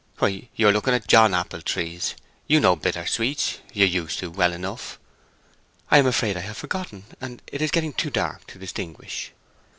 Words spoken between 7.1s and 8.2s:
and it is getting too